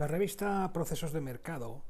[0.00, 1.82] La revista Procesos de Mercado,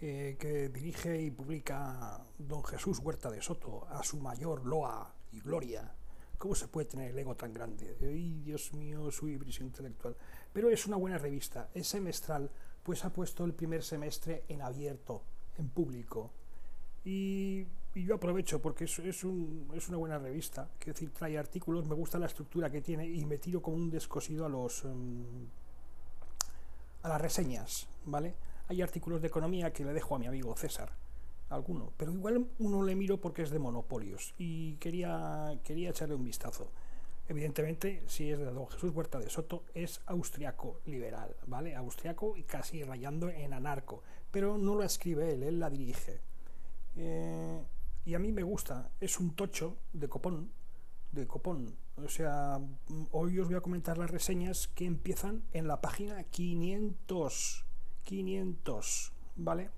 [0.00, 5.40] eh, que dirige y publica don Jesús Huerta de Soto, a su mayor loa y
[5.40, 5.92] gloria.
[6.38, 7.96] ¿Cómo se puede tener el ego tan grande?
[8.00, 10.14] ¡Ay, Dios mío, su hibris intelectual!
[10.52, 12.48] Pero es una buena revista, es semestral,
[12.84, 15.24] pues ha puesto el primer semestre en abierto,
[15.58, 16.30] en público.
[17.04, 22.16] Y, yo aprovecho porque es, es, una buena revista, que decir, trae artículos, me gusta
[22.16, 24.84] la estructura que tiene y me tiro como un descosido a los...
[24.84, 25.48] Em,
[27.06, 28.34] a las reseñas, ¿vale?
[28.68, 30.90] Hay artículos de economía que le dejo a mi amigo César,
[31.48, 36.24] alguno, pero igual uno le miro porque es de monopolios y quería, quería echarle un
[36.24, 36.68] vistazo.
[37.28, 41.76] Evidentemente, si es de don Jesús Huerta de Soto, es austriaco liberal, ¿vale?
[41.76, 46.20] Austriaco y casi rayando en anarco, pero no lo escribe él, él la dirige.
[46.96, 47.62] Eh,
[48.04, 50.50] y a mí me gusta, es un tocho de copón,
[51.12, 51.76] de copón.
[52.04, 52.60] O sea,
[53.10, 57.64] hoy os voy a comentar las reseñas que empiezan en la página 500.
[58.04, 59.70] 500, ¿vale?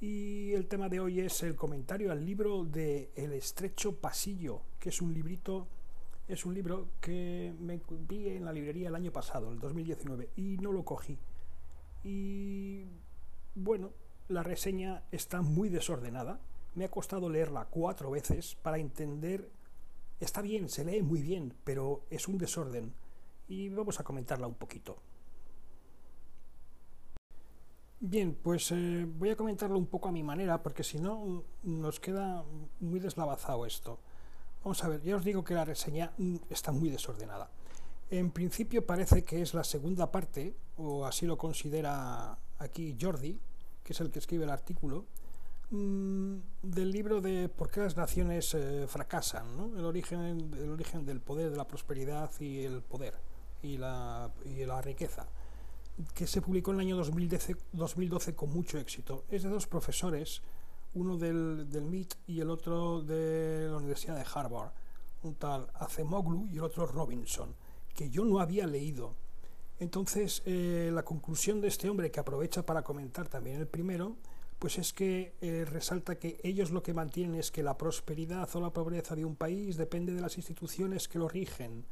[0.00, 4.90] Y el tema de hoy es el comentario al libro de El estrecho pasillo, que
[4.90, 5.66] es un librito,
[6.28, 10.58] es un libro que me vi en la librería el año pasado, el 2019, y
[10.58, 11.18] no lo cogí.
[12.04, 12.84] Y
[13.56, 13.90] bueno,
[14.28, 16.40] la reseña está muy desordenada.
[16.76, 19.50] Me ha costado leerla cuatro veces para entender
[20.20, 22.92] Está bien, se lee muy bien, pero es un desorden
[23.46, 24.98] y vamos a comentarla un poquito.
[28.00, 31.98] Bien, pues eh, voy a comentarlo un poco a mi manera, porque si no nos
[31.98, 32.44] queda
[32.80, 33.98] muy deslavazado esto.
[34.62, 37.50] Vamos a ver, ya os digo que la reseña mm, está muy desordenada.
[38.10, 43.40] En principio parece que es la segunda parte, o así lo considera aquí Jordi,
[43.82, 45.06] que es el que escribe el artículo,
[45.70, 49.78] Mm, del libro de por qué las naciones eh, fracasan, ¿no?
[49.78, 53.14] el, origen, el origen del poder, de la prosperidad y el poder
[53.62, 55.26] y la, y la riqueza,
[56.14, 59.24] que se publicó en el año 2012, 2012, con mucho éxito.
[59.28, 60.40] Es de dos profesores,
[60.94, 64.72] uno del, del MIT y el otro de la Universidad de Harvard,
[65.22, 67.54] un tal Acemoglu y el otro Robinson,
[67.94, 69.16] que yo no había leído.
[69.80, 74.16] Entonces, eh, la conclusión de este hombre, que aprovecha para comentar también el primero,
[74.58, 78.60] pues es que eh, resalta que ellos lo que mantienen es que la prosperidad o
[78.60, 81.86] la pobreza de un país depende de las instituciones que lo rigen.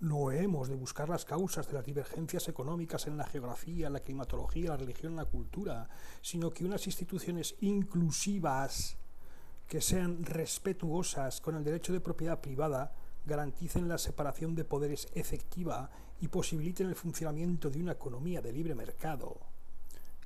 [0.00, 4.70] No hemos de buscar las causas de las divergencias económicas en la geografía, la climatología,
[4.70, 5.88] la religión, la cultura,
[6.20, 8.96] sino que unas instituciones inclusivas
[9.66, 12.94] que sean respetuosas con el derecho de propiedad privada
[13.26, 15.90] garanticen la separación de poderes efectiva
[16.20, 19.40] y posibiliten el funcionamiento de una economía de libre mercado.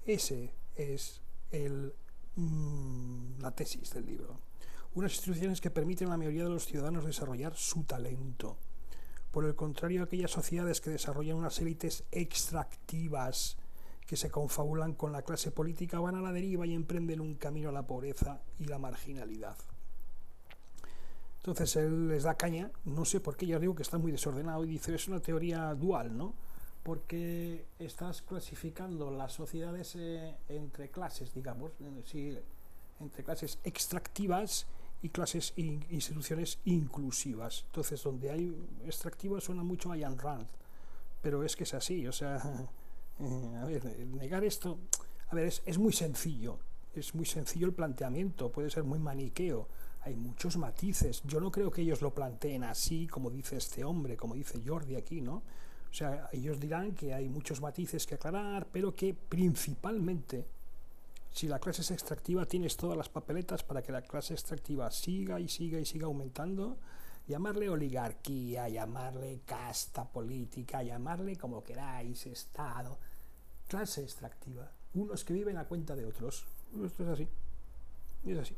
[0.05, 1.22] Ese es
[1.53, 4.41] mm, la tesis del libro.
[4.95, 8.59] Unas instituciones que permiten a la mayoría de los ciudadanos desarrollar su talento.
[9.31, 13.57] Por el contrario, aquellas sociedades que desarrollan unas élites extractivas
[14.07, 17.71] que se confabulan con la clase política van a la deriva y emprenden un camino
[17.71, 19.57] a la pobreza y la marginalidad.
[21.39, 24.65] Entonces él les da caña, no sé por qué, ya digo que está muy desordenado
[24.65, 26.35] y dice, es una teoría dual, ¿no?
[26.83, 31.73] Porque estás clasificando las sociedades eh, entre clases, digamos,
[33.01, 34.67] entre clases extractivas
[35.03, 37.65] y clases e instituciones inclusivas.
[37.67, 40.47] Entonces, donde hay extractivas suena mucho a Jan Rand,
[41.21, 42.39] pero es que es así, o sea,
[43.21, 44.79] eh, a ver, negar esto,
[45.29, 46.59] a ver, es muy sencillo,
[46.95, 49.69] es muy sencillo el planteamiento, puede ser muy maniqueo,
[50.05, 51.23] hay muchos matices.
[51.25, 54.97] Yo no creo que ellos lo planteen así, como dice este hombre, como dice Jordi
[54.97, 55.43] aquí, ¿no?
[55.93, 60.47] O sea, ellos dirán que hay muchos matices que aclarar, pero que principalmente,
[61.31, 65.39] si la clase es extractiva, tienes todas las papeletas para que la clase extractiva siga
[65.39, 66.79] y siga y siga aumentando.
[67.29, 72.99] Llamarle oligarquía, llamarle casta política, llamarle como queráis, Estado.
[73.69, 74.73] Clase extractiva.
[74.95, 76.47] Unos que viven a cuenta de otros.
[76.83, 77.29] Esto es así.
[78.25, 78.57] Es así.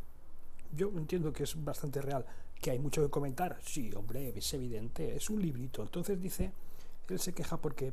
[0.73, 2.25] Yo entiendo que es bastante real.
[2.61, 3.59] ¿Que hay mucho que comentar?
[3.61, 5.17] Sí, hombre, es evidente.
[5.17, 5.83] Es un librito.
[5.83, 6.53] Entonces dice
[7.09, 7.93] él se queja porque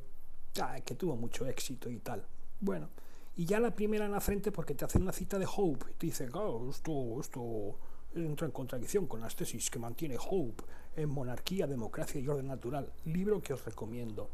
[0.85, 2.25] que tuvo mucho éxito y tal.
[2.59, 2.89] Bueno,
[3.35, 5.93] y ya la primera en la frente porque te hacen una cita de Hope y
[5.93, 7.77] te dice, oh, esto, esto
[8.13, 10.63] entra en contradicción con las tesis que mantiene Hope
[10.95, 12.91] en Monarquía, Democracia y Orden Natural.
[13.05, 14.29] Libro que os recomiendo.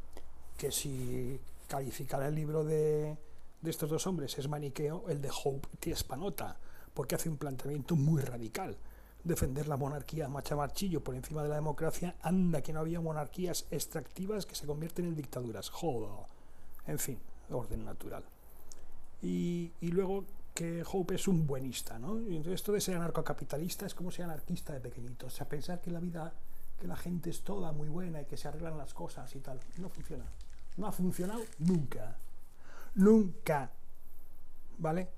[0.57, 3.15] Que si calificar el libro de,
[3.61, 6.57] de estos dos hombres es maniqueo, el de Hope te espanota,
[6.95, 8.75] porque hace un planteamiento muy radical
[9.23, 14.45] defender la monarquía machamarchillo por encima de la democracia, anda que no había monarquías extractivas
[14.45, 15.69] que se convierten en dictaduras.
[15.69, 16.09] Joder.
[16.87, 17.19] En fin,
[17.49, 18.23] orden natural.
[19.21, 22.19] Y, luego que Hope es un buenista, ¿no?
[22.19, 25.27] Y esto de ser anarcocapitalista es como ser anarquista de pequeñito.
[25.27, 26.33] O sea, pensar que la vida,
[26.79, 29.59] que la gente es toda muy buena y que se arreglan las cosas y tal.
[29.77, 30.25] No funciona.
[30.77, 32.15] No ha funcionado nunca.
[32.95, 33.71] Nunca.
[34.77, 35.09] ¿Vale?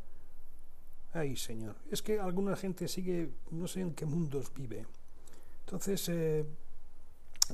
[1.14, 1.76] Ay, señor.
[1.90, 4.86] Es que alguna gente sigue, no sé en qué mundos vive.
[5.66, 6.46] Entonces, eh,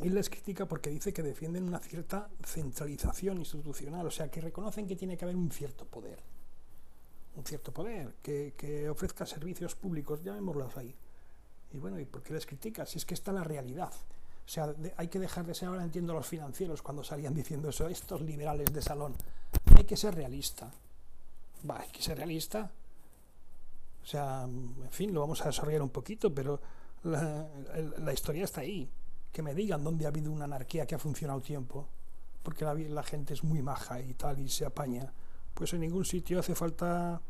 [0.01, 4.87] él les critica porque dice que defienden una cierta centralización institucional, o sea, que reconocen
[4.87, 6.19] que tiene que haber un cierto poder.
[7.37, 10.95] Un cierto poder, que, ofrezca servicios públicos, llamémoslos ahí.
[11.73, 12.85] Y bueno, ¿y por qué les critica?
[12.85, 13.91] Si es que está la realidad.
[14.45, 17.87] O sea, hay que dejar de ser, ahora entiendo los financieros cuando salían diciendo eso,
[17.87, 19.15] estos liberales de salón.
[19.75, 20.71] Hay que ser realista.
[21.69, 22.71] Va, hay que ser realista.
[24.05, 26.61] O sea, en fin, lo vamos a desarrollar un poquito, pero
[27.03, 28.87] la, historia está ahí.
[29.31, 31.89] Que me digan dónde ha habido una anarquía que ha funcionado tiempo,
[32.43, 35.11] porque la, gente es muy maja y tal y se apaña.
[35.53, 37.21] Pues en ningún sitio hace falta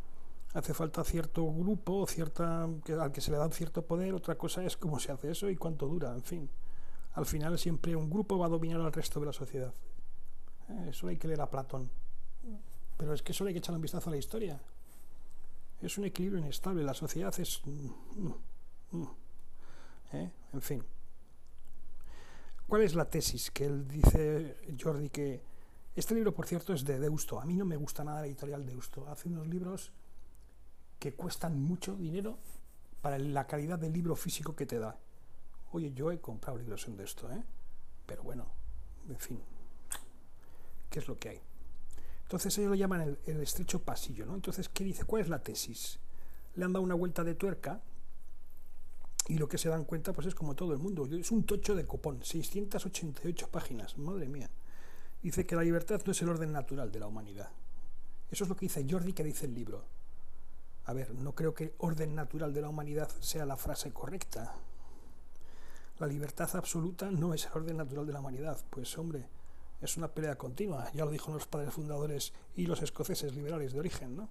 [0.53, 4.77] hace falta cierto grupo, cierta al que se le da cierto poder, otra cosa es
[4.77, 6.49] cómo se hace eso y cuánto dura, en fin
[7.15, 9.73] al final siempre un grupo va a dominar al resto de la sociedad.
[10.69, 11.89] Eh, eso hay que leer a Platón.
[12.97, 14.61] Pero es que solo hay que echar un vistazo a la historia.
[15.81, 16.83] Es un equilibrio inestable.
[16.83, 17.61] La sociedad es...
[20.13, 20.31] ¿Eh?
[20.53, 20.83] En fin.
[22.67, 25.43] ¿Cuál es la tesis que él dice, Jordi, que...
[25.95, 27.39] Este libro, por cierto, es de Deusto.
[27.39, 29.07] A mí no me gusta nada la editorial Deusto.
[29.07, 29.91] Hace unos libros
[30.99, 32.37] que cuestan mucho dinero
[33.01, 34.97] para la calidad del libro físico que te da.
[35.71, 37.43] Oye, yo he comprado libros de esto, ¿eh?
[38.05, 38.47] Pero bueno,
[39.07, 39.39] en fin,
[40.89, 41.41] ¿qué es lo que hay?
[42.25, 44.33] Entonces ellos lo llaman el, estrecho pasillo, ¿no?
[44.33, 45.03] Entonces, ¿qué dice?
[45.03, 45.99] ¿Cuál es la tesis?
[46.55, 47.81] Le han dado una vuelta de tuerca
[49.27, 51.05] y lo que se dan cuenta, pues es como todo el mundo.
[51.05, 54.49] Es un tocho de copón, 688 páginas, madre mía.
[55.21, 57.51] Dice que la libertad no es el orden natural de la humanidad.
[58.31, 59.83] Eso es lo que dice Jordi, que dice el libro.
[60.85, 64.55] A ver, no creo que orden natural de la humanidad sea la frase correcta.
[65.99, 68.57] La libertad absoluta no es el orden natural de la humanidad.
[68.71, 69.27] Pues hombre,
[69.85, 73.79] es una pelea continua, ya lo dijo los padres fundadores y los escoceses liberales de
[73.79, 74.29] origen, ¿no?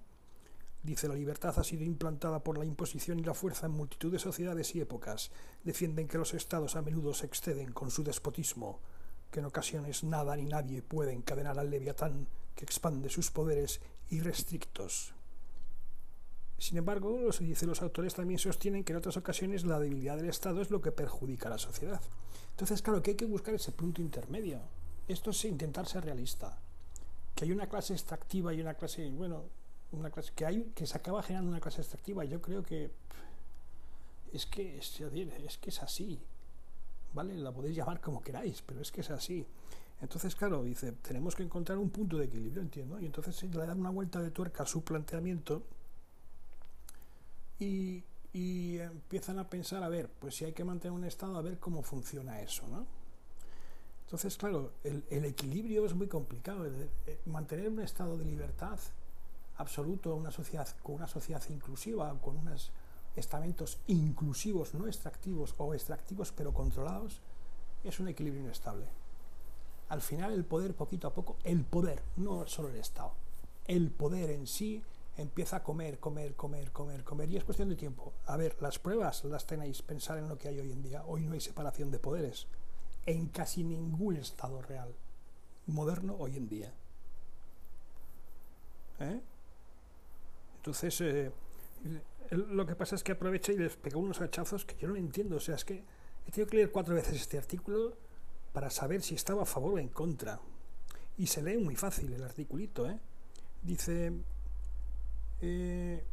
[0.83, 4.19] Dice, la libertad ha sido implantada por la imposición y la fuerza en multitud de
[4.19, 5.31] sociedades y épocas.
[5.63, 8.81] Defienden que los estados a menudo se exceden con su despotismo,
[9.31, 15.15] que en ocasiones nada ni nadie puede encadenar al leviatán que expande sus poderes irrestrictos.
[16.59, 20.29] Sin embargo, los, dice, los autores también sostienen que en otras ocasiones la debilidad del
[20.29, 22.01] Estado es lo que perjudica a la sociedad.
[22.51, 24.61] Entonces, claro, que hay que buscar ese punto intermedio.
[25.07, 26.57] Esto es intentar ser realista.
[27.35, 29.43] Que hay una clase extractiva y una clase, bueno,
[29.91, 32.23] una clase que hay que se acaba generando una clase extractiva.
[32.25, 32.91] Yo creo que
[34.33, 36.19] es que es, que es así.
[37.13, 37.35] ¿Vale?
[37.35, 39.45] La podéis llamar como queráis, pero es que es así.
[40.01, 42.99] Entonces, claro, dice, tenemos que encontrar un punto de equilibrio, entiendo.
[42.99, 45.63] Y entonces le dan una vuelta de tuerca a su planteamiento
[47.59, 48.03] y,
[48.33, 51.81] empiezan a pensar, a ver, pues si hay que mantener un estado, a ver cómo
[51.81, 52.85] funciona eso, ¿no?
[54.05, 56.65] Entonces, claro, el, equilibrio es muy complicado.
[57.25, 58.79] mantener un estado de libertad
[59.57, 62.71] absoluto, una sociedad, con una sociedad inclusiva, con unos
[63.15, 67.21] estamentos inclusivos, no extractivos o extractivos pero controlados,
[67.83, 68.85] es un equilibrio inestable.
[69.89, 73.13] Al final el poder, poquito a poco, el poder, no solo el Estado,
[73.67, 74.83] el poder en sí
[75.17, 78.13] empieza a comer, comer, comer, comer, comer, y es cuestión de tiempo.
[78.25, 81.03] A ver, las pruebas las tenéis, pensar en lo que hay hoy en día.
[81.07, 82.47] Hoy no hay separación de poderes
[83.05, 84.93] en casi ningún Estado real
[85.67, 86.73] moderno hoy en día.
[88.99, 89.21] ¿Eh?
[90.57, 91.31] Entonces, eh,
[92.31, 95.37] lo que pasa es que aprovecha y les pega unos hachazos que yo no entiendo.
[95.37, 95.83] O sea, es que
[96.25, 97.97] he tenido que leer cuatro veces este artículo
[98.53, 100.39] para saber si estaba a favor o en contra.
[101.17, 102.99] Y se lee muy fácil el articulito, ¿eh?
[103.61, 104.11] Dice,
[105.41, 106.03] eh,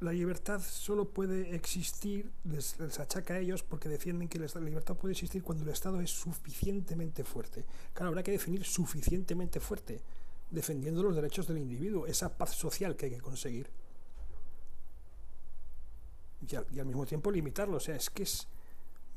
[0.00, 5.12] la libertad solo puede existir, les, achaca a ellos porque defienden que la libertad puede
[5.12, 7.66] existir cuando el Estado es suficientemente fuerte.
[7.92, 10.02] Claro, habrá que definir suficientemente fuerte,
[10.50, 13.68] defendiendo los derechos del individuo, esa paz social que hay que conseguir.
[16.48, 18.48] Y al, y al mismo tiempo limitarlo, o sea, es que es,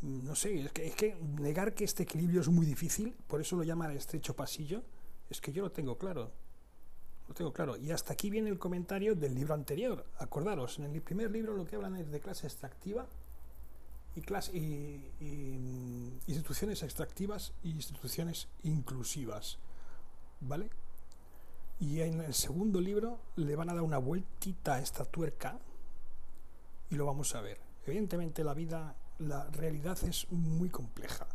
[0.02, 3.56] no sé, es que, es que negar que este equilibrio es muy difícil, por eso
[3.56, 4.84] lo llaman estrecho pasillo,
[5.30, 6.43] es que yo lo tengo claro.
[7.34, 7.78] Tengo claro.
[7.78, 10.06] Y hasta aquí viene el comentario del libro anterior.
[10.20, 13.08] Acordaros, en el primer libro lo que hablan es de clase extractiva
[14.16, 19.58] y, clase, y, instituciones extractivas y instituciones inclusivas.
[20.42, 20.70] ¿Vale?
[21.80, 25.60] Y en el segundo libro le van a dar una vueltita a esta tuerca
[26.90, 27.60] y lo vamos a ver.
[27.86, 31.28] Evidentemente la vida, la realidad es muy compleja.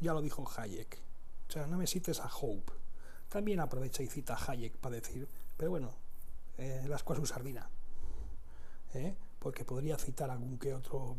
[0.00, 0.98] Ya lo dijo Hayek.
[1.48, 2.83] O sea, no me cites a Hope
[3.28, 5.94] también aprovecha y cita a Hayek para decir, pero bueno,
[6.58, 7.68] eh, las cosas sardina,
[8.94, 9.14] ¿eh?
[9.38, 11.16] porque podría citar algún que otro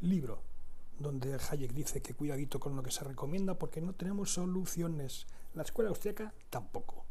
[0.00, 0.42] libro
[1.00, 5.26] donde Hayek dice que cuidadito con lo que se recomienda porque no tenemos soluciones.
[5.54, 7.04] La escuela austríaca tampoco.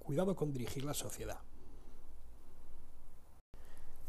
[0.00, 1.38] cuidado con dirigir la sociedad.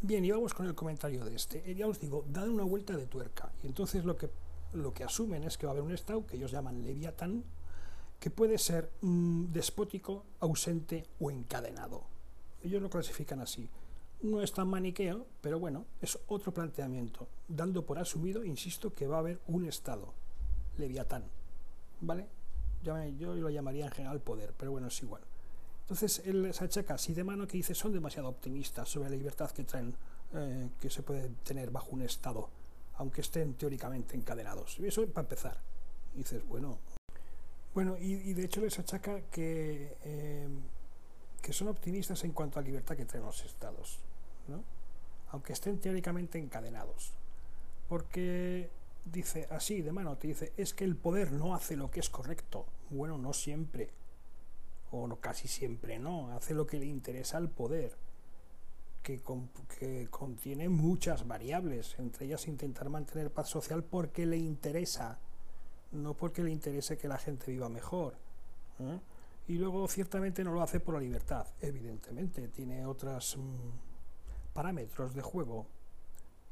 [0.01, 1.69] Bien, y vamos con el comentario de este.
[1.69, 3.51] Eh, ya os digo, dan una vuelta de tuerca.
[3.61, 4.29] Y entonces lo que,
[4.73, 7.43] lo que asumen es que va a haber un Estado que ellos llaman Leviatán,
[8.19, 12.03] que puede ser despótico, ausente o encadenado.
[12.63, 13.69] Ellos lo clasifican así.
[14.21, 19.17] No es tan maniqueo, pero bueno, es otro planteamiento, dando por asumido, insisto, que va
[19.17, 20.13] a haber un Estado,
[20.77, 21.23] Leviatán.
[22.01, 22.27] ¿Vale?
[22.83, 25.21] Yo lo llamaría en general poder, pero bueno, es igual.
[25.81, 29.49] Entonces él se achaca así de mano que dice son demasiado optimistas sobre la libertad
[29.51, 29.95] que traen,
[30.33, 32.49] eh, que se puede tener bajo un Estado,
[32.97, 34.77] aunque estén teóricamente encadenados.
[34.79, 35.57] Y eso para empezar.
[36.13, 36.77] Y dices, bueno,
[37.73, 40.47] bueno, y, de hecho les achaca que, eh,
[41.41, 43.99] que son optimistas en cuanto a la libertad que traen los estados,
[44.47, 44.63] ¿no?
[45.31, 47.13] aunque estén teóricamente encadenados.
[47.87, 48.69] Porque
[49.05, 52.09] dice así de mano, te dice, es que el poder no hace lo que es
[52.09, 52.65] correcto.
[52.89, 53.89] Bueno, no siempre,
[54.91, 57.95] o no, casi siempre no, hace lo que le interesa al poder,
[59.03, 59.21] que,
[59.79, 65.19] que contiene muchas variables, entre ellas intentar mantener paz social porque le interesa
[65.91, 68.15] no porque le interese que la gente viva mejor.
[68.79, 68.99] ¿eh?
[69.47, 75.21] Y luego ciertamente no lo hace por la libertad, evidentemente, tiene otros mm, parámetros de
[75.21, 75.67] juego.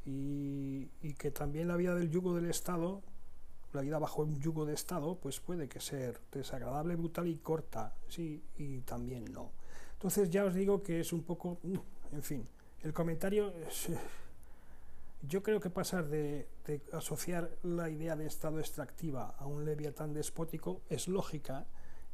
[0.05, 3.01] Y, que también la vida del yugo del Estado,
[3.73, 7.95] la vida bajo un yugo de Estado, pues puede que ser desagradable, brutal y corta,
[8.07, 9.51] sí, y también no.
[9.93, 12.47] Entonces ya os digo que es un poco, mm, en fin,
[12.83, 13.53] el comentario...
[15.21, 16.47] yo creo que pasar de,
[16.93, 21.65] asociar la idea de Estado extractiva a un leviatán despótico es lógica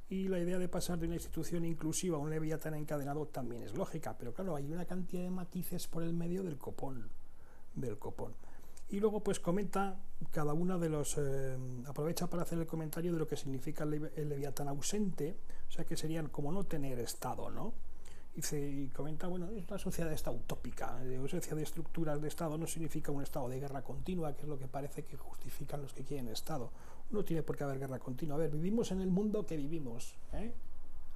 [0.09, 3.75] y la idea de pasar de una institución inclusiva a un leviatán encadenado también es
[3.75, 7.09] lógica, pero claro, hay una cantidad de matices por el medio del copón,
[7.75, 8.35] del copón.
[8.89, 9.99] Y luego pues comenta
[10.31, 11.57] cada una de los, eh,
[11.87, 15.83] aprovecha para hacer el comentario de lo que significa el, el leviatán ausente, o sea
[15.83, 17.73] que serían como no tener Estado, ¿no?
[18.35, 22.65] Y comenta, bueno, es una sociedad esta utópica, la ausencia de estructuras de Estado no
[22.65, 26.03] significa un estado de guerra continua, que es lo que parece que justifican los que
[26.03, 26.71] quieren Estado.
[27.11, 28.35] No tiene por qué haber guerra continua.
[28.35, 30.15] A ver, vivimos en el mundo que vivimos.
[30.33, 30.51] ¿eh?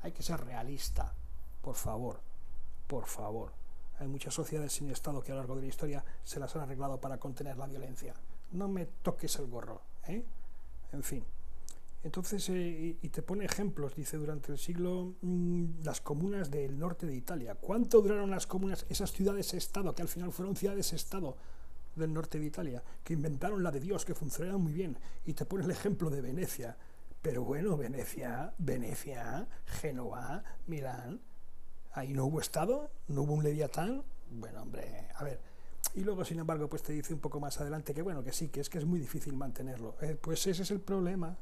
[0.04, 1.12] Hay que ser realista,
[1.64, 2.20] por favor,
[2.86, 3.52] por favor.
[4.00, 6.62] Hay muchas sociedades sin Estado que a lo largo de la historia se las han
[6.62, 8.14] arreglado para contener la violencia.
[8.52, 9.82] No me toques el gorro.
[10.08, 10.24] ¿eh?
[10.92, 11.26] En fin.
[12.04, 17.06] Entonces, eh, y te pone ejemplos, dice, durante el siglo mm, las comunas del norte
[17.06, 17.56] de Italia.
[17.56, 21.38] ¿Cuánto duraron las comunas, esas ciudades-estado, que al final fueron ciudades-estado
[21.96, 24.98] del norte de Italia, que inventaron la de Dios, que funcionaron muy bien?
[25.26, 26.78] Y te pone el ejemplo de Venecia.
[27.22, 31.20] Pero bueno, Venecia, Venecia, Génova, Milán,
[31.94, 34.04] ahí no hubo estado, no hubo un leviatán.
[34.30, 35.40] Bueno, hombre, a ver.
[35.96, 38.50] Y luego, sin embargo, pues te dice un poco más adelante que bueno, que sí,
[38.50, 39.96] que es que es muy difícil mantenerlo.
[40.02, 41.36] Eh, pues ese es el problema.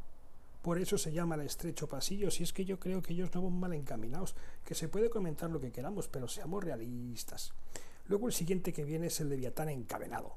[0.65, 3.43] Por eso se llama el estrecho pasillo, si es que yo creo que ellos no
[3.43, 7.53] van mal encaminados, que se puede comentar lo que queramos, pero seamos realistas.
[8.07, 10.34] Luego el siguiente que viene es el Leviatán encadenado.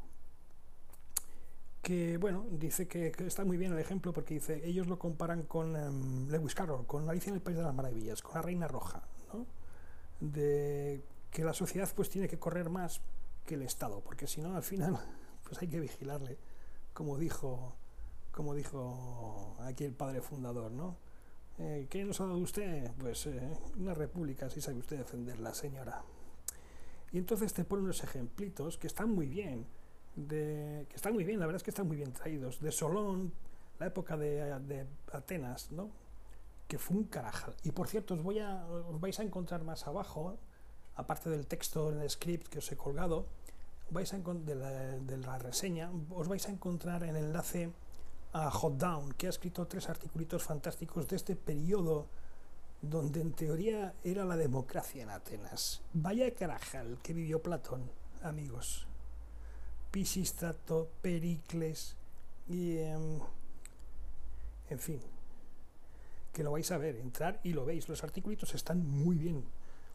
[1.81, 5.75] Que bueno, dice que, está muy bien el ejemplo porque dice, ellos lo comparan con
[5.75, 9.05] em, Lewis Carroll, con Alicia en el País de las Maravillas, con la Reina Roja,
[9.33, 9.47] ¿no?
[10.21, 13.01] De que la sociedad pues tiene que correr más
[13.47, 14.99] que el Estado, porque si no al final
[15.45, 16.37] pues hay que vigilarle,
[16.93, 17.78] como dijo
[18.31, 20.97] como dijo aquí el padre fundador, ¿no?
[21.59, 22.91] Eh, ¿Qué nos ha dado usted?
[22.99, 23.41] Pues eh,
[23.77, 26.03] una república, si sabe usted defenderla, señora.
[27.11, 29.67] Y entonces te pone unos ejemplitos que están muy bien,
[30.15, 33.33] de, que están muy bien, la verdad es que están muy bien traídos, de Solón,
[33.81, 35.91] la época de, Atenas, ¿no?
[36.69, 37.55] Que fue un carajal.
[37.65, 40.37] Y por cierto, os, voy a, os vais a encontrar más abajo,
[40.95, 43.27] aparte del texto en el script que os he colgado,
[43.91, 47.73] vais a, de, la, de la reseña, os vais a encontrar el enlace
[48.33, 52.07] a Hot Down, que ha escrito tres articulitos fantásticos de este periodo
[52.81, 55.83] donde en teoría era la democracia en Atenas.
[55.93, 57.91] Vaya carajal que vivió Platón,
[58.23, 58.87] amigos.
[59.91, 61.97] Pisistrato, Pericles
[62.49, 62.79] y...
[62.79, 63.21] Em,
[64.71, 65.01] en fin,
[66.33, 67.89] que lo vais a ver, entrar y lo veis.
[67.89, 69.43] Los articulitos están muy bien,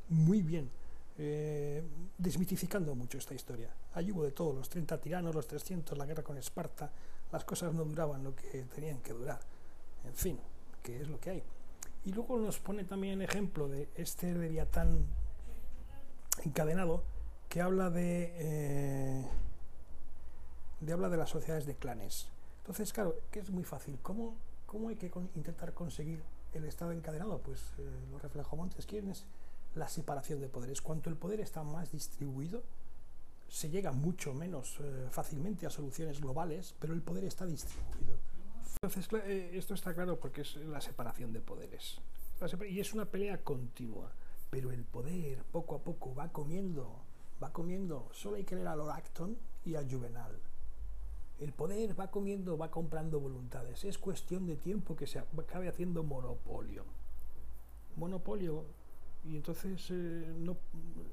[0.09, 0.69] muy bien,
[1.17, 1.83] eh,
[2.17, 3.69] desmitificando mucho esta historia.
[3.93, 6.91] Allí hubo de todo, los 30 tiranos, los 300, la guerra con Esparta,
[7.33, 9.39] las cosas no duraban lo que tenían que durar.
[10.05, 10.39] En fin,
[10.83, 11.43] que es lo que hay.
[12.05, 15.07] Y luego nos pone también ejemplo de este leviatán
[16.45, 17.03] encadenado
[17.49, 19.27] que habla de, eh,
[20.79, 22.29] de habla de las sociedades de clanes.
[22.59, 23.97] Entonces, claro, que es muy fácil.
[24.03, 24.35] ¿Cómo,
[24.67, 26.21] cómo hay que intentar conseguir
[26.53, 27.39] el estado encadenado?
[27.39, 29.25] Pues eh, lo reflejó Montesquieu es
[29.73, 30.81] la separación de poderes.
[30.81, 32.61] Cuanto el poder está más distribuido,
[33.53, 38.17] se llega mucho menos eh, fácilmente a soluciones globales, pero el poder está distribuido.
[38.81, 42.01] Entonces, eh, esto está claro porque es la separación de poderes.
[42.67, 44.11] y es una pelea continua.
[44.49, 46.99] pero el poder poco a poco va comiendo,
[47.41, 48.09] va comiendo.
[48.11, 50.35] Solo hay que leer a Lord Acton y a Juvenal.
[51.39, 53.83] El poder va comiendo, va comprando voluntades.
[53.83, 56.85] Es cuestión de tiempo que se acabe haciendo monopolio.
[57.97, 58.65] Monopolio.
[59.23, 60.57] Y entonces eh, no,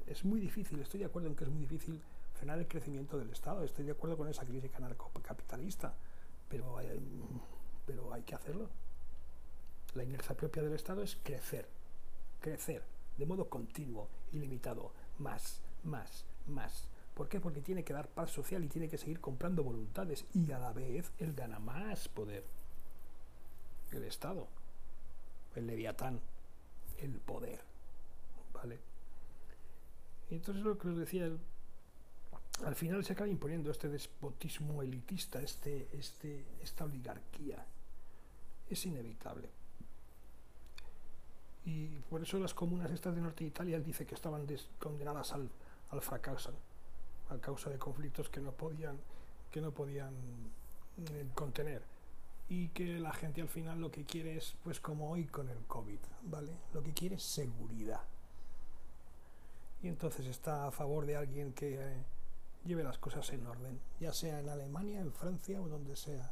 [0.07, 2.01] es muy difícil, estoy de acuerdo en que es muy difícil
[2.41, 3.63] frenar el crecimiento del Estado.
[3.63, 5.93] Estoy de acuerdo con esa crisis anarcocapitalista,
[6.49, 6.89] pero hay,
[7.85, 8.67] pero hay que hacerlo.
[9.93, 11.67] La inercia propia del Estado es crecer,
[12.39, 12.81] crecer
[13.15, 16.87] de modo continuo, ilimitado, más, más, más.
[17.13, 17.39] ¿Por qué?
[17.39, 20.73] Porque tiene que dar paz social y tiene que seguir comprando voluntades y a la
[20.73, 22.43] vez él gana más poder.
[23.91, 24.47] El Estado,
[25.55, 26.19] el leviatán,
[26.97, 27.59] el poder.
[28.51, 28.79] ¿Vale?
[30.31, 31.29] Entonces lo que os decía,
[32.65, 37.65] al final se acaba imponiendo este despotismo elitista, este, este, esta oligarquía.
[38.69, 39.49] Es inevitable.
[41.65, 44.47] Y por eso las comunas estas de norte de Italia dice que estaban
[44.79, 45.49] condenadas al,
[45.91, 46.53] al, fracaso,
[47.29, 48.97] a causa de conflictos que no podían,
[49.51, 50.13] que no podían
[50.97, 51.83] eh, contener.
[52.49, 55.59] Y que la gente al final lo que quiere es, pues como hoy con el
[55.67, 56.51] COVID, ¿vale?
[56.73, 58.01] Lo que quiere es seguridad.
[59.81, 62.03] Y entonces está a favor de alguien que eh,
[62.65, 66.31] lleve las cosas en orden, ya sea en Alemania, en Francia o donde sea.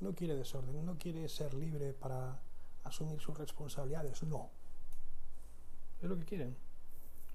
[0.00, 2.40] No quiere desorden, no quiere ser libre para
[2.84, 4.22] asumir sus responsabilidades.
[4.24, 4.50] No.
[6.00, 6.56] Es lo que quieren.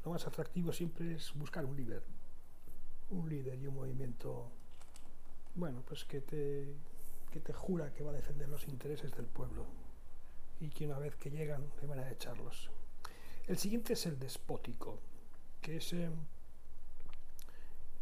[0.03, 2.03] Lo más atractivo siempre es buscar un líder.
[3.09, 4.51] Un líder y un movimiento,
[5.55, 6.75] bueno, pues que te,
[7.31, 9.65] que te jura que va a defender los intereses del pueblo
[10.59, 12.69] y que una vez que llegan le van a echarlos.
[13.47, 14.99] El siguiente es el despótico,
[15.61, 16.09] que es eh,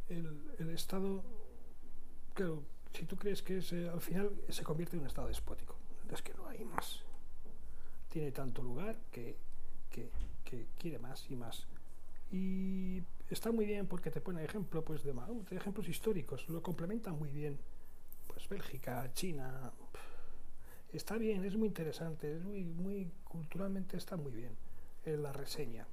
[0.09, 1.23] el, el, Estado,
[2.33, 5.75] claro, si tú crees que es, eh, al final se convierte en un Estado despótico,
[6.11, 7.05] es que no hay más
[8.15, 9.35] tiene tanto lugar que,
[10.79, 11.67] quiere más y más.
[12.31, 17.19] Y está muy bien porque te pone ejemplo pues, de, de ejemplos históricos, lo complementan
[17.19, 17.59] muy bien.
[18.27, 19.69] Pues Bélgica, China,
[20.93, 24.55] está bien, es muy interesante, es muy, muy culturalmente está muy bien
[25.03, 25.85] en la reseña.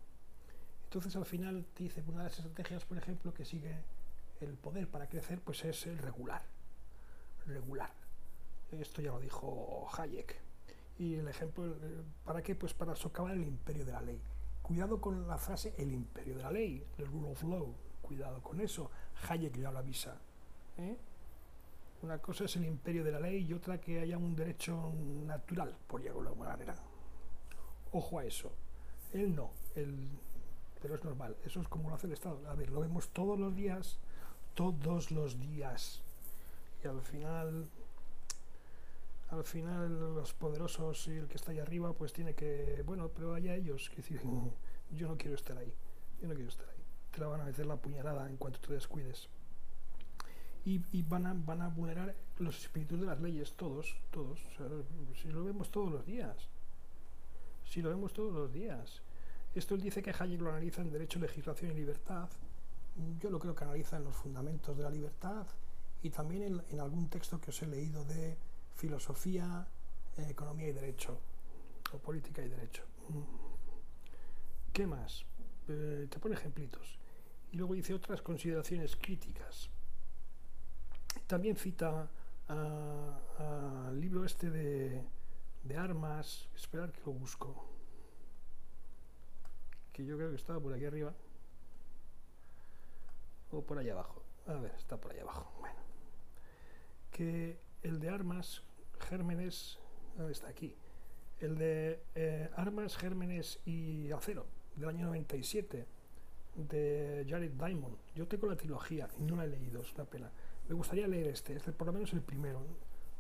[0.84, 3.82] Entonces al final dice una de las estrategias, por ejemplo, que sigue
[4.42, 6.42] el poder para crecer, pues es el regular.
[7.46, 7.92] Regular.
[8.70, 10.40] Esto ya lo dijo Hayek.
[10.98, 12.54] Y el ejemplo, eh, ¿para qué?
[12.54, 14.20] Pues para socavar el imperio de la ley.
[14.62, 17.74] Cuidado con la frase el imperio de la ley, el rule of law.
[18.00, 18.90] Cuidado con eso.
[19.28, 20.16] Hayek ya lo avisa.
[20.78, 20.96] ¿eh?
[22.02, 24.92] Una cosa es el imperio de la ley y otra que haya un derecho
[25.26, 26.74] natural, por llamarlo de alguna manera.
[27.92, 28.52] Ojo a eso.
[29.12, 30.08] Él no, él,
[30.80, 31.36] pero es normal.
[31.44, 32.40] Eso es como lo hace el Estado.
[32.48, 34.00] A ver, lo vemos todos los días,
[34.54, 36.00] todos los días.
[36.84, 37.68] Y al final
[39.32, 43.34] al final los poderosos y el que está ahí arriba pues tiene que, bueno, pero
[43.34, 44.20] allá ellos, que decir,
[44.90, 45.72] yo no quiero estar ahí,
[46.20, 46.82] yo no quiero estar ahí.
[47.10, 49.28] Te la van a meter la puñalada en cuanto te descuides.
[50.64, 54.38] Y, van, a, van a vulnerar los espíritus de las leyes, todos, todos.
[55.20, 56.36] si lo vemos todos los días.
[57.68, 59.02] Si lo vemos todos los días.
[59.56, 62.28] Esto él dice que Hayek lo analiza en Derecho, Legislación y Libertad.
[63.18, 65.46] Yo lo creo que analiza en los fundamentos de la libertad
[66.02, 68.36] y también en algún texto que os he leído de
[68.74, 69.66] filosofía,
[70.16, 71.18] eh, economía y derecho,
[71.92, 72.82] o política y derecho.
[74.72, 75.24] ¿Qué más?
[75.68, 76.98] Eh, te pone ejemplitos.
[77.52, 79.68] Y luego dice otras consideraciones críticas.
[81.26, 82.10] También cita
[82.48, 85.02] al libro este de,
[85.62, 87.68] de armas, esperar que lo busco,
[89.92, 91.14] que yo creo que estaba por aquí arriba,
[93.52, 94.22] o por allá abajo.
[94.46, 95.52] A ver, está por allá abajo.
[95.60, 95.76] Bueno,
[97.10, 98.62] que el de armas,
[98.98, 99.78] gérmenes,
[100.16, 100.76] ¿dónde está aquí?
[101.38, 105.86] El de eh, armas, gérmenes y acero, del año 97,
[106.54, 107.96] de Jared Diamond.
[108.14, 110.30] Yo tengo la trilogía y no la he leído, es una pena.
[110.68, 112.62] Me gustaría leer este, este por lo menos el primero.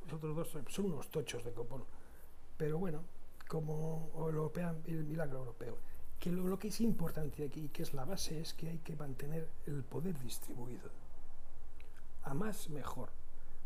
[0.04, 1.84] Los otros dos son unos tochos de copón.
[2.56, 3.04] Pero bueno,
[3.48, 5.78] como europea, el milagro europeo.
[6.22, 9.48] Que lo, que es importante aquí, que es la base, es que hay que mantener
[9.66, 10.88] el poder distribuido.
[12.22, 13.10] A más, mejor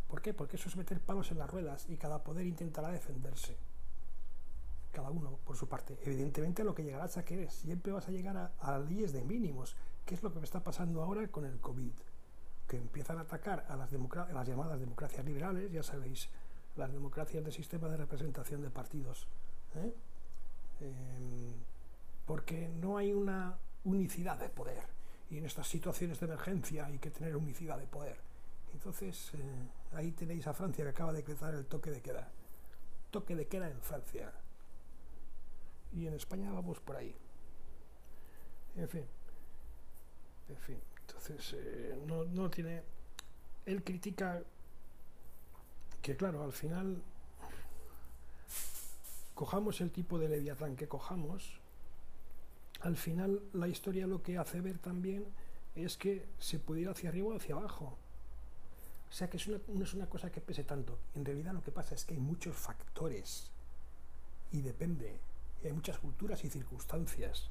[0.08, 0.32] ¿Por qué?
[0.32, 3.56] Porque eso es meter palos en las ruedas y cada poder intentará defenderse.
[4.92, 5.98] Cada uno por su parte.
[6.04, 9.76] Evidentemente lo que llegarás a que siempre vas a llegar a, a leyes de mínimos,
[10.06, 11.92] que es lo que me está pasando ahora con el COVID,
[12.68, 16.30] que empiezan a atacar a las, las llamadas democracias liberales, ya sabéis,
[16.76, 19.26] las democracias del sistema de representación de partidos.
[19.74, 19.92] ¿eh?
[20.80, 21.75] Em,
[22.26, 24.84] porque no hay una unicidad de poder.
[25.30, 28.16] Y en estas situaciones de emergencia hay que tener unicidad de poder.
[28.72, 32.28] Entonces, eh, ahí tenéis a Francia que acaba de decretar el toque de queda.
[33.10, 34.32] Toque de queda en Francia.
[35.92, 37.14] Y en España vamos por ahí.
[38.76, 39.06] En fin.
[40.48, 40.78] En fin.
[41.06, 42.82] Entonces, eh, no, no tiene.
[43.64, 44.42] Él critica
[46.02, 47.02] que, claro, al final
[49.34, 51.60] cojamos el tipo de Leviatán que cojamos,
[52.80, 55.24] al final la historia lo que hace ver también
[55.74, 57.96] es que se puede ir hacia arriba o hacia abajo.
[59.08, 60.98] O sea que no es una cosa que pese tanto.
[61.14, 63.50] En realidad lo que pasa es que hay muchos factores
[64.52, 65.20] y depende.
[65.64, 67.48] hay muchas culturas y circunstancias.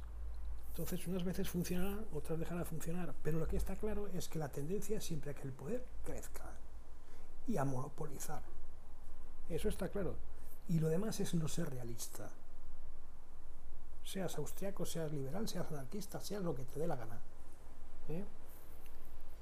[0.70, 3.14] Entonces unas veces funcionará, otras dejará de funcionar.
[3.24, 5.84] Pero lo que está claro es que la tendencia es siempre a que el poder
[6.04, 6.52] crezca
[7.48, 8.42] y a monopolizar.
[9.50, 10.16] Eso está claro.
[10.68, 12.30] Y lo demás es no ser realista.
[14.06, 17.20] Seas austriaco, seas liberal, seas anarquista, seas lo que te dé la gana.
[18.08, 18.24] ¿eh?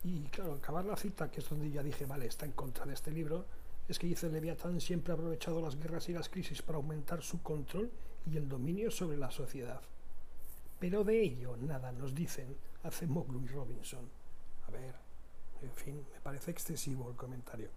[0.06, 2.94] Y claro, acabar la cita, que es donde ya dije, vale, está en contra de
[2.94, 3.46] este libro,
[3.88, 7.44] es que dice Leviatán siempre ha aprovechado las guerras y las crisis para aumentar su
[7.44, 7.92] control
[8.26, 9.82] y el dominio sobre la sociedad.
[10.80, 14.10] Pero de ello nada nos dicen hace Mowgli y Robinson.
[14.68, 14.96] A ver,
[15.62, 17.70] en fin, me parece excesivo el comentario.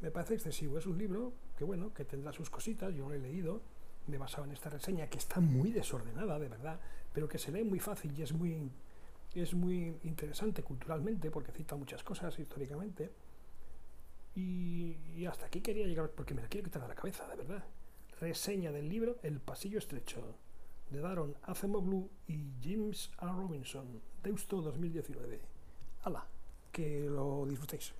[0.00, 0.78] Me parece excesivo.
[0.78, 3.60] Es un libro que, bueno, que tendrá sus cositas, yo no lo he leído,
[4.06, 6.80] me he basado en esta reseña, que está muy desordenada, de verdad,
[7.12, 8.70] pero que se lee muy fácil y es muy
[9.34, 13.10] es muy interesante culturalmente porque cita muchas cosas históricamente.
[14.34, 17.64] Y, hasta aquí quería llegar porque me la quiero quitar de la cabeza, de verdad.
[18.20, 20.36] Reseña del libro El Pasillo Estrecho
[20.90, 23.32] de Daron Acemoglu y James A.
[23.32, 25.40] Robinson, Deusto 2019.
[26.02, 26.26] ¡Hala!
[26.70, 27.94] Que lo disfrutéis.